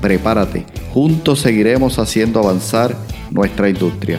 [0.00, 0.64] Prepárate,
[0.94, 2.96] juntos seguiremos haciendo avanzar
[3.30, 4.18] nuestra industria.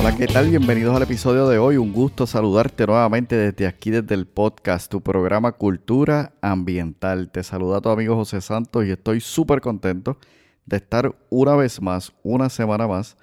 [0.00, 0.48] Hola, ¿qué tal?
[0.48, 1.76] Bienvenidos al episodio de hoy.
[1.76, 7.30] Un gusto saludarte nuevamente desde aquí, desde el podcast, tu programa Cultura Ambiental.
[7.30, 10.16] Te saluda tu amigo José Santos y estoy súper contento
[10.64, 13.18] de estar una vez más, una semana más,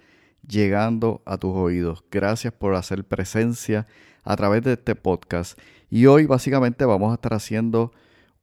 [0.48, 2.04] llegando a tus oídos.
[2.10, 3.88] Gracias por hacer presencia
[4.24, 5.60] a través de este podcast.
[5.90, 7.92] Y hoy básicamente vamos a estar haciendo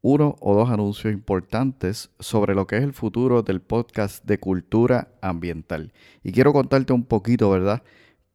[0.03, 5.09] uno o dos anuncios importantes sobre lo que es el futuro del podcast de cultura
[5.23, 5.93] ambiental.
[6.23, 7.83] Y quiero contarte un poquito, ¿verdad?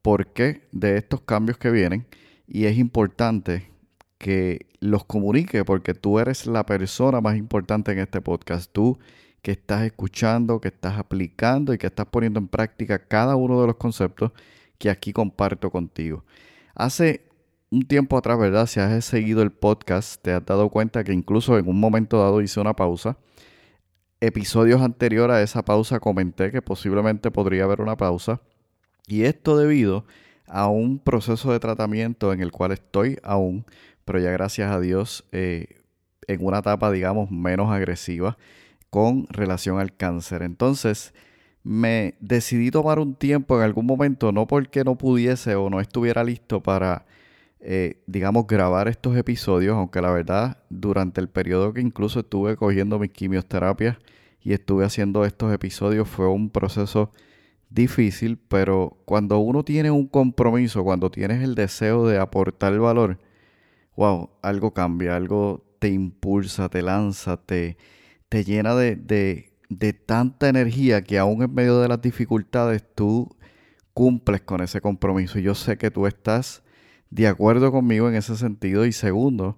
[0.01, 2.07] por qué de estos cambios que vienen
[2.47, 3.71] y es importante
[4.17, 8.71] que los comunique porque tú eres la persona más importante en este podcast.
[8.71, 8.97] Tú
[9.41, 13.67] que estás escuchando, que estás aplicando y que estás poniendo en práctica cada uno de
[13.67, 14.31] los conceptos
[14.77, 16.23] que aquí comparto contigo.
[16.75, 17.29] Hace
[17.71, 18.65] un tiempo atrás, ¿verdad?
[18.65, 22.41] Si has seguido el podcast, te has dado cuenta que incluso en un momento dado
[22.41, 23.17] hice una pausa.
[24.21, 28.41] Episodios anteriores a esa pausa comenté que posiblemente podría haber una pausa
[29.07, 30.05] y esto debido
[30.45, 33.65] a un proceso de tratamiento en el cual estoy aún,
[34.03, 35.77] pero ya gracias a Dios eh,
[36.27, 38.37] en una etapa, digamos, menos agresiva
[38.89, 40.41] con relación al cáncer.
[40.43, 41.13] Entonces,
[41.63, 46.23] me decidí tomar un tiempo en algún momento, no porque no pudiese o no estuviera
[46.23, 47.05] listo para,
[47.59, 52.99] eh, digamos, grabar estos episodios, aunque la verdad, durante el periodo que incluso estuve cogiendo
[52.99, 53.97] mis quimioterapias
[54.41, 57.11] y estuve haciendo estos episodios, fue un proceso
[57.69, 63.19] difícil, pero cuando uno tiene un compromiso, cuando tienes el deseo de aportar valor,
[63.95, 67.77] wow, algo cambia, algo te impulsa, te lanza, te,
[68.29, 73.35] te llena de, de, de tanta energía que aún en medio de las dificultades tú
[73.93, 75.39] cumples con ese compromiso.
[75.39, 76.63] Y yo sé que tú estás
[77.09, 78.85] de acuerdo conmigo en ese sentido.
[78.85, 79.57] Y segundo,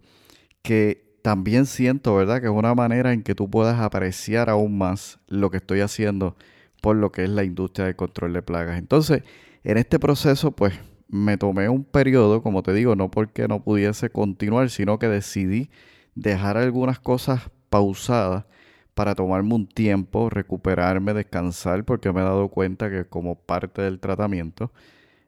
[0.61, 2.41] que también siento, ¿verdad?
[2.41, 6.35] Que es una manera en que tú puedas apreciar aún más lo que estoy haciendo
[6.81, 8.79] por lo que es la industria de control de plagas.
[8.79, 9.23] Entonces,
[9.63, 10.73] en este proceso, pues
[11.07, 15.69] me tomé un periodo, como te digo, no porque no pudiese continuar, sino que decidí
[16.15, 18.45] dejar algunas cosas pausadas
[18.93, 23.99] para tomarme un tiempo, recuperarme, descansar, porque me he dado cuenta que como parte del
[23.99, 24.71] tratamiento,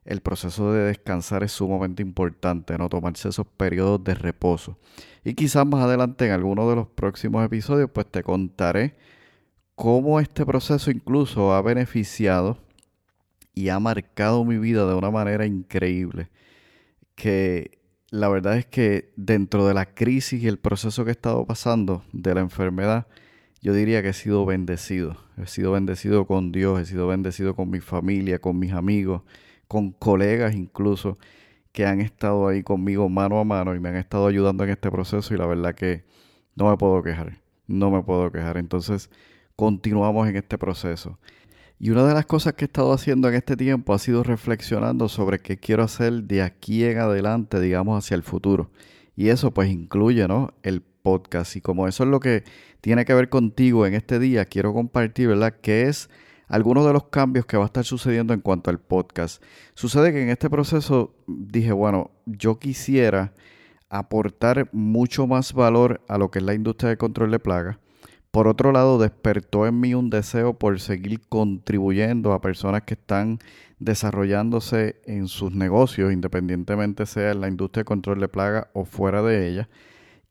[0.06, 4.78] el proceso de descansar es sumamente importante, no tomarse esos periodos de reposo.
[5.24, 8.96] Y quizás más adelante en alguno de los próximos episodios, pues te contaré
[9.76, 12.58] cómo este proceso incluso ha beneficiado
[13.54, 16.30] y ha marcado mi vida de una manera increíble.
[17.16, 21.46] Que la verdad es que dentro de la crisis y el proceso que he estado
[21.46, 23.08] pasando de la enfermedad,
[23.64, 25.16] yo diría que he sido bendecido.
[25.38, 29.22] He sido bendecido con Dios, he sido bendecido con mi familia, con mis amigos,
[29.70, 31.18] con colegas incluso
[31.72, 34.92] que han estado ahí conmigo mano a mano y me han estado ayudando en este
[34.92, 36.04] proceso y la verdad que
[36.56, 38.58] no me puedo quejar, no me puedo quejar.
[38.58, 39.10] Entonces,
[39.56, 41.18] continuamos en este proceso.
[41.80, 45.08] Y una de las cosas que he estado haciendo en este tiempo ha sido reflexionando
[45.08, 48.72] sobre qué quiero hacer de aquí en adelante, digamos, hacia el futuro.
[49.16, 50.54] Y eso pues incluye, ¿no?
[50.64, 51.56] El podcast.
[51.56, 52.44] Y como eso es lo que
[52.82, 55.56] tiene que ver contigo en este día, quiero compartir, ¿verdad?
[55.62, 56.10] ¿Qué es
[56.48, 59.44] algunos de los cambios que va a estar sucediendo en cuanto al podcast?
[59.76, 63.34] Sucede que en este proceso dije, bueno, yo quisiera
[63.90, 67.78] aportar mucho más valor a lo que es la industria de control de plagas
[68.34, 73.38] por otro lado, despertó en mí un deseo por seguir contribuyendo a personas que están
[73.78, 79.22] desarrollándose en sus negocios, independientemente sea en la industria de control de plaga o fuera
[79.22, 79.70] de ella.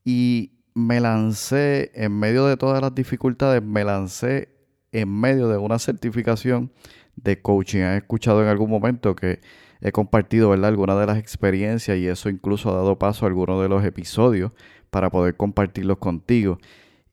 [0.05, 4.49] Y me lancé, en medio de todas las dificultades, me lancé
[4.93, 6.73] en medio de una certificación
[7.17, 7.81] de coaching.
[7.81, 9.41] He escuchado en algún momento que
[9.81, 10.69] he compartido ¿verdad?
[10.69, 14.53] algunas de las experiencias y eso incluso ha dado paso a algunos de los episodios
[14.91, 16.59] para poder compartirlos contigo.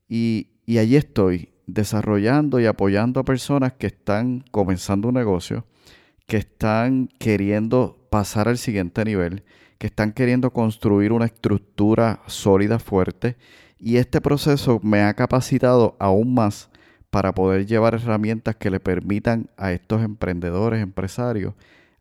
[0.07, 5.65] Y y allí estoy desarrollando y apoyando a personas que están comenzando un negocio,
[6.27, 9.41] que están queriendo pasar al siguiente nivel,
[9.79, 13.37] que están queriendo construir una estructura sólida, fuerte.
[13.79, 16.69] Y este proceso me ha capacitado aún más
[17.09, 21.55] para poder llevar herramientas que le permitan a estos emprendedores, empresarios,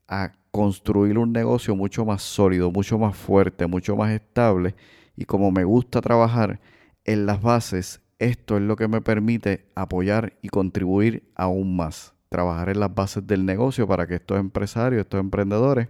[0.06, 4.74] a construir un negocio mucho más sólido, mucho más fuerte, mucho más estable.
[5.16, 6.60] Y como me gusta trabajar
[7.04, 12.14] en las bases esto es lo que me permite apoyar y contribuir aún más.
[12.28, 15.88] Trabajar en las bases del negocio para que estos empresarios, estos emprendedores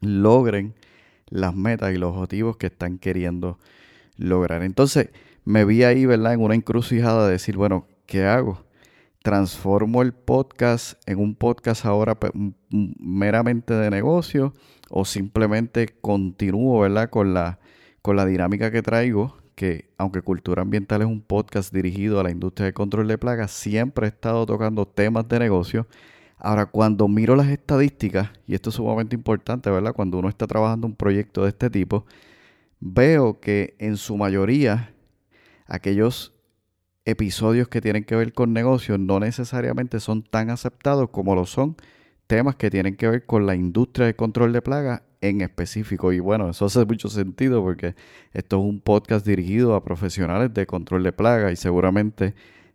[0.00, 0.74] logren
[1.28, 3.58] las metas y los objetivos que están queriendo
[4.16, 4.62] lograr.
[4.62, 5.10] Entonces
[5.44, 6.34] me vi ahí, ¿verdad?
[6.34, 8.64] En una encrucijada de decir, bueno, ¿qué hago?
[9.22, 12.16] ¿Transformo el podcast en un podcast ahora
[12.70, 14.54] meramente de negocio
[14.88, 17.10] o simplemente continúo, ¿verdad?
[17.10, 17.58] Con la,
[18.02, 22.30] con la dinámica que traigo, que aunque Cultura Ambiental es un podcast dirigido a la
[22.30, 25.86] industria de control de plagas, siempre he estado tocando temas de negocio
[26.38, 29.94] Ahora, cuando miro las estadísticas, y esto es sumamente importante, ¿verdad?
[29.94, 32.06] Cuando uno está trabajando un proyecto de este tipo,
[32.80, 34.94] veo que en su mayoría
[35.66, 36.34] aquellos
[37.04, 41.76] episodios que tienen que ver con negocios no necesariamente son tan aceptados como lo son
[42.26, 46.12] temas que tienen que ver con la industria de control de plagas en específico.
[46.12, 47.94] Y bueno, eso hace mucho sentido porque
[48.32, 52.34] esto es un podcast dirigido a profesionales de control de plagas y seguramente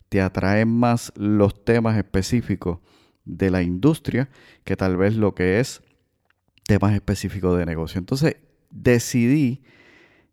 [0.10, 2.80] te atraen más los temas específicos
[3.25, 4.29] de la industria
[4.63, 5.81] que tal vez lo que es
[6.65, 8.00] temas específicos de negocio.
[8.00, 8.38] Entonces
[8.69, 9.62] decidí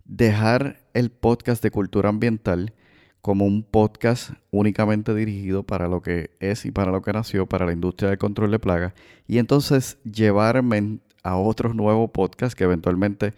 [0.04, 2.74] dejar el podcast de cultura ambiental
[3.20, 7.66] como un podcast únicamente dirigido para lo que es y para lo que nació, para
[7.66, 8.94] la industria del control de plagas,
[9.26, 13.34] y entonces llevarme a otros nuevos podcasts que eventualmente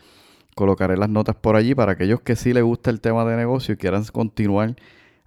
[0.54, 3.74] colocaré las notas por allí para aquellos que sí les gusta el tema de negocio
[3.74, 4.76] y quieran continuar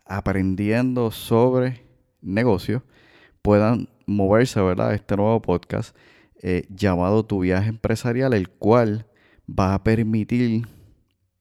[0.05, 1.83] aprendiendo sobre
[2.21, 2.83] negocio,
[3.41, 4.93] puedan moverse, ¿verdad?
[4.93, 5.95] Este nuevo podcast
[6.41, 9.07] eh, llamado Tu viaje empresarial, el cual
[9.47, 10.67] va a permitir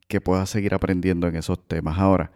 [0.09, 1.99] que puedas seguir aprendiendo en esos temas.
[1.99, 2.33] Ahora,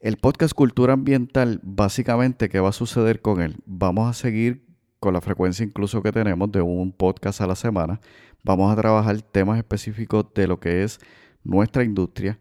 [0.00, 3.56] el podcast Cultura Ambiental, básicamente, ¿qué va a suceder con él?
[3.64, 4.66] Vamos a seguir
[5.00, 8.00] con la frecuencia incluso que tenemos de un podcast a la semana.
[8.42, 10.98] Vamos a trabajar temas específicos de lo que es
[11.44, 12.38] nuestra industria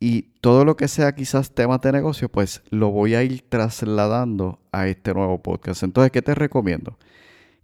[0.00, 4.60] y todo lo que sea quizás temas de negocio, pues lo voy a ir trasladando
[4.70, 5.82] a este nuevo podcast.
[5.82, 6.98] Entonces, ¿qué te recomiendo?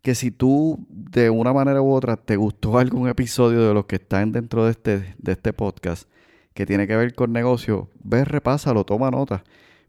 [0.03, 3.97] Que si tú de una manera u otra te gustó algún episodio de los que
[3.97, 6.09] están dentro de este, de este podcast
[6.55, 9.45] que tiene que ver con negocio, ve, repásalo, toma nota.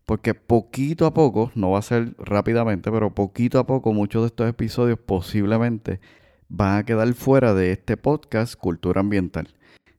[0.05, 4.27] Porque poquito a poco, no va a ser rápidamente, pero poquito a poco muchos de
[4.27, 5.99] estos episodios posiblemente
[6.47, 9.49] van a quedar fuera de este podcast Cultura Ambiental.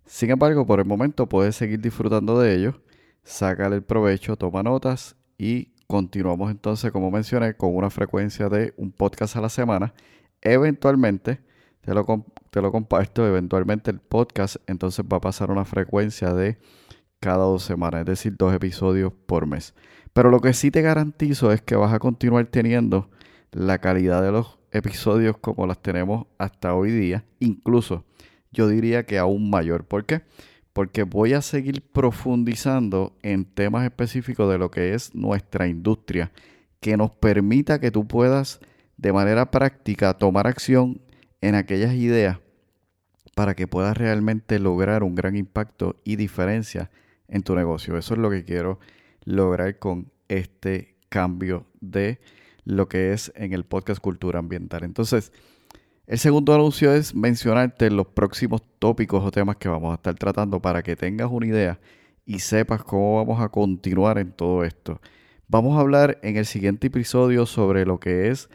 [0.07, 2.77] Sin embargo, por el momento puedes seguir disfrutando de ellos,
[3.25, 8.93] sácale el provecho, toma notas y continuamos entonces, como mencioné, con una frecuencia de un
[8.93, 9.95] podcast a la semana.
[10.43, 11.41] Eventualmente,
[11.81, 16.59] te lo, te lo comparto, eventualmente el podcast entonces va a pasar una frecuencia de
[17.19, 19.75] cada dos semanas, es decir, dos episodios por mes.
[20.13, 23.11] Pero lo que sí te garantizo es que vas a continuar teniendo
[23.51, 28.05] la calidad de los episodios como las tenemos hasta hoy día, incluso
[28.57, 29.85] yo diría que aún mayor.
[29.85, 30.23] ¿Por qué?
[30.73, 36.33] Porque voy a seguir profundizando en temas específicos de lo que es nuestra industria,
[36.81, 38.61] que nos permita que tú puedas
[38.97, 41.03] de manera práctica tomar acción
[41.43, 42.39] en aquellas ideas
[43.35, 46.91] para que puedas realmente lograr un gran impacto y diferencia
[47.29, 47.99] en tu negocio.
[47.99, 48.81] Eso es lo que quiero
[49.25, 52.21] lograr con este cambio de
[52.65, 54.85] lo que es en el podcast Cultura Ambiental.
[54.85, 55.33] Entonces,
[56.07, 60.61] el segundo anuncio es mencionarte los próximos tópicos o temas que vamos a estar tratando
[60.61, 61.81] para que tengas una idea
[62.25, 65.01] y sepas cómo vamos a continuar en todo esto.
[65.49, 68.49] Vamos a hablar en el siguiente episodio sobre lo que es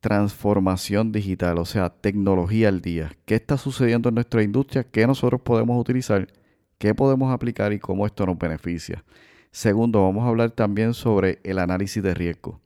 [0.00, 3.12] transformación digital, o sea, tecnología al día.
[3.26, 4.84] ¿Qué está sucediendo en nuestra industria?
[4.84, 6.28] ¿Qué nosotros podemos utilizar?
[6.78, 9.04] ¿Qué podemos aplicar y cómo esto nos beneficia?
[9.50, 12.60] Segundo, vamos a hablar también sobre el análisis de riesgo.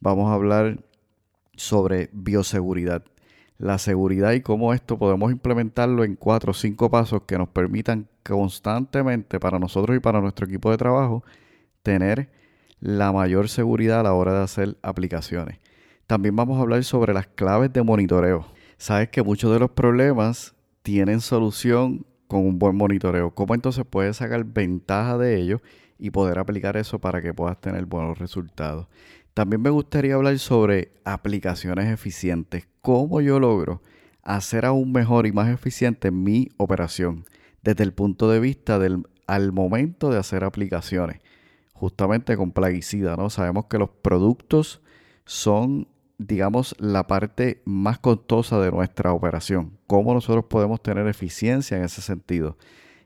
[0.00, 0.78] Vamos a hablar
[1.54, 3.04] sobre bioseguridad
[3.58, 8.08] la seguridad y cómo esto podemos implementarlo en cuatro o cinco pasos que nos permitan
[8.22, 11.24] constantemente para nosotros y para nuestro equipo de trabajo
[11.82, 12.30] tener
[12.80, 15.58] la mayor seguridad a la hora de hacer aplicaciones.
[16.06, 18.46] También vamos a hablar sobre las claves de monitoreo.
[18.76, 23.30] Sabes que muchos de los problemas tienen solución con un buen monitoreo.
[23.34, 25.62] ¿Cómo entonces puedes sacar ventaja de ello
[25.98, 28.86] y poder aplicar eso para que puedas tener buenos resultados?
[29.36, 33.82] También me gustaría hablar sobre aplicaciones eficientes, cómo yo logro
[34.22, 37.26] hacer aún mejor y más eficiente mi operación
[37.62, 41.20] desde el punto de vista del al momento de hacer aplicaciones,
[41.74, 43.28] justamente con plaguicida, ¿no?
[43.28, 44.80] Sabemos que los productos
[45.26, 51.84] son, digamos, la parte más costosa de nuestra operación, cómo nosotros podemos tener eficiencia en
[51.84, 52.56] ese sentido.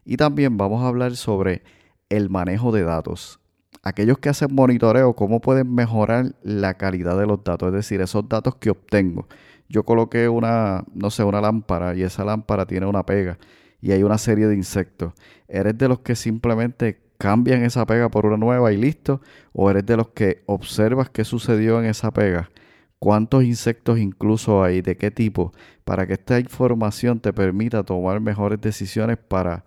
[0.05, 1.65] Y también vamos a hablar sobre
[2.09, 3.40] el manejo de datos
[3.83, 8.29] aquellos que hacen monitoreo, cómo pueden mejorar la calidad de los datos, es decir, esos
[8.29, 9.27] datos que obtengo.
[9.69, 13.39] Yo coloqué una, no sé, una lámpara y esa lámpara tiene una pega
[13.81, 15.15] y hay una serie de insectos.
[15.49, 19.21] Eres de los que simplemente cambian esa pega por una nueva y listo,
[19.53, 22.51] o eres de los que observas qué sucedió en esa pega,
[22.99, 25.53] cuántos insectos incluso hay, de qué tipo,
[25.85, 29.65] para que esta información te permita tomar mejores decisiones para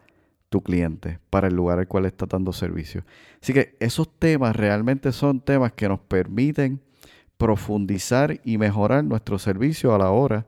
[0.54, 3.04] tu cliente, para el lugar al cual está dando servicio.
[3.42, 6.80] Así que esos temas realmente son temas que nos permiten
[7.38, 10.46] profundizar y mejorar nuestro servicio a la hora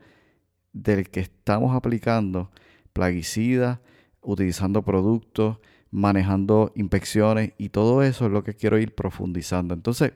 [0.74, 2.52] del que estamos aplicando
[2.94, 3.80] plaguicidas,
[4.22, 5.58] utilizando productos,
[5.90, 9.74] manejando inspecciones y todo eso es lo que quiero ir profundizando.
[9.74, 10.14] Entonces,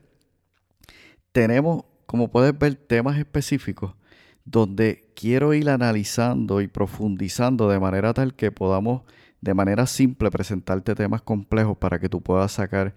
[1.32, 3.96] tenemos, como puedes ver, temas específicos
[4.46, 9.02] donde quiero ir analizando y profundizando de manera tal que podamos
[9.42, 12.94] de manera simple presentarte temas complejos para que tú puedas sacar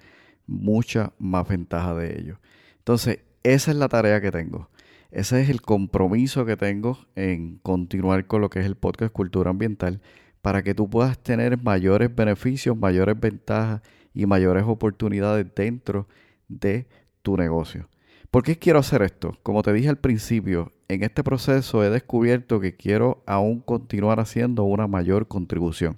[0.46, 2.38] mucha más ventaja de ellos.
[2.78, 4.68] Entonces, esa es la tarea que tengo.
[5.10, 9.50] Ese es el compromiso que tengo en continuar con lo que es el podcast Cultura
[9.50, 10.00] Ambiental
[10.40, 13.82] para que tú puedas tener mayores beneficios, mayores ventajas
[14.14, 16.08] y mayores oportunidades dentro
[16.48, 16.86] de
[17.22, 17.88] tu negocio.
[18.30, 19.38] ¿Por qué quiero hacer esto?
[19.42, 24.64] Como te dije al principio, en este proceso he descubierto que quiero aún continuar haciendo
[24.64, 25.96] una mayor contribución.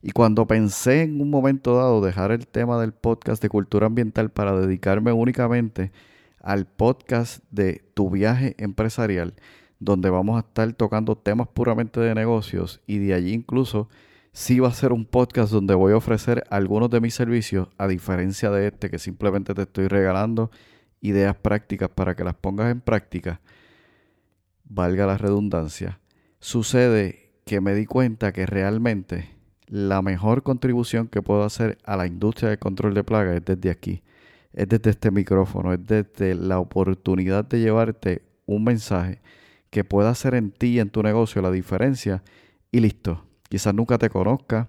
[0.00, 4.30] Y cuando pensé en un momento dado dejar el tema del podcast de cultura ambiental
[4.30, 5.90] para dedicarme únicamente
[6.40, 9.34] al podcast de tu viaje empresarial,
[9.80, 13.88] donde vamos a estar tocando temas puramente de negocios y de allí incluso
[14.32, 17.88] sí va a ser un podcast donde voy a ofrecer algunos de mis servicios, a
[17.88, 20.52] diferencia de este que simplemente te estoy regalando
[21.00, 23.40] ideas prácticas para que las pongas en práctica,
[24.64, 26.00] valga la redundancia,
[26.38, 29.37] sucede que me di cuenta que realmente
[29.68, 33.70] la mejor contribución que puedo hacer a la industria del control de plagas es desde
[33.70, 34.02] aquí,
[34.52, 39.20] es desde este micrófono, es desde la oportunidad de llevarte un mensaje
[39.70, 42.22] que pueda hacer en ti y en tu negocio la diferencia
[42.72, 43.24] y listo.
[43.48, 44.68] Quizás nunca te conozca,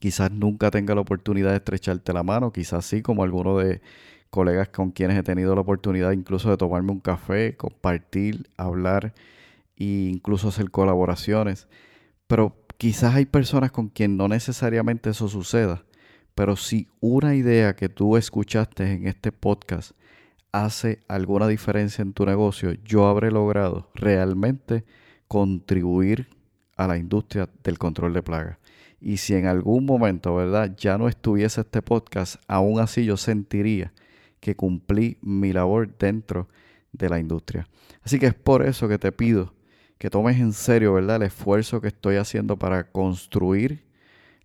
[0.00, 3.82] quizás nunca tenga la oportunidad de estrecharte la mano, quizás sí, como algunos de
[4.30, 9.14] colegas con quienes he tenido la oportunidad incluso de tomarme un café, compartir, hablar
[9.76, 11.68] e incluso hacer colaboraciones.
[12.26, 15.84] Pero quizás hay personas con quien no necesariamente eso suceda.
[16.34, 19.92] Pero si una idea que tú escuchaste en este podcast
[20.50, 24.84] hace alguna diferencia en tu negocio, yo habré logrado realmente
[25.28, 26.28] contribuir
[26.76, 28.58] a la industria del control de plagas.
[29.00, 30.74] Y si en algún momento, ¿verdad?
[30.76, 33.92] Ya no estuviese este podcast, aún así yo sentiría
[34.40, 36.48] que cumplí mi labor dentro
[36.92, 37.68] de la industria.
[38.02, 39.53] Así que es por eso que te pido
[40.04, 41.16] que tomes en serio, ¿verdad?
[41.16, 43.86] El esfuerzo que estoy haciendo para construir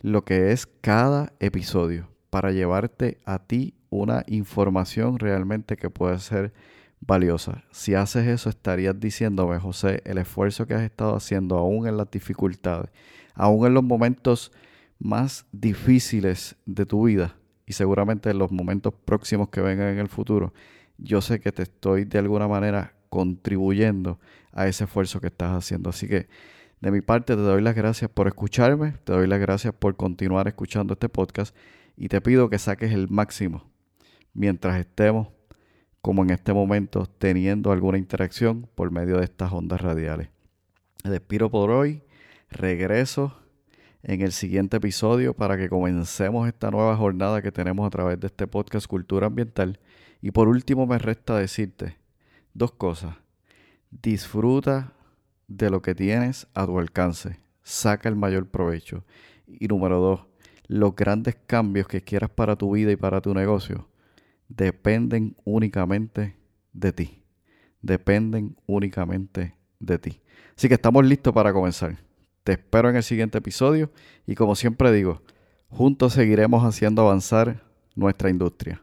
[0.00, 6.54] lo que es cada episodio, para llevarte a ti una información realmente que puede ser
[7.00, 7.62] valiosa.
[7.72, 12.10] Si haces eso, estarías diciéndome, José, el esfuerzo que has estado haciendo, aún en las
[12.10, 12.90] dificultades,
[13.34, 14.52] aún en los momentos
[14.98, 17.36] más difíciles de tu vida
[17.66, 20.54] y seguramente en los momentos próximos que vengan en el futuro,
[20.96, 24.18] yo sé que te estoy de alguna manera contribuyendo
[24.52, 25.90] a ese esfuerzo que estás haciendo.
[25.90, 26.28] Así que
[26.80, 30.48] de mi parte te doy las gracias por escucharme, te doy las gracias por continuar
[30.48, 31.54] escuchando este podcast
[31.96, 33.70] y te pido que saques el máximo
[34.32, 35.28] mientras estemos,
[36.00, 40.30] como en este momento, teniendo alguna interacción por medio de estas ondas radiales.
[41.04, 42.02] Me despido por hoy,
[42.48, 43.36] regreso
[44.02, 48.28] en el siguiente episodio para que comencemos esta nueva jornada que tenemos a través de
[48.28, 49.78] este podcast Cultura Ambiental.
[50.22, 51.99] Y por último me resta decirte
[52.54, 53.16] dos cosas.
[53.90, 54.92] Disfruta
[55.48, 57.40] de lo que tienes a tu alcance.
[57.62, 59.04] Saca el mayor provecho.
[59.46, 60.26] Y número dos,
[60.66, 63.88] los grandes cambios que quieras para tu vida y para tu negocio
[64.50, 66.36] dependen únicamente
[66.72, 67.22] de ti.
[67.80, 70.20] Dependen únicamente de ti.
[70.56, 71.96] Así que estamos listos para comenzar.
[72.44, 73.90] Te espero en el siguiente episodio
[74.26, 75.22] y como siempre digo,
[75.68, 77.62] juntos seguiremos haciendo avanzar
[77.94, 78.82] nuestra industria.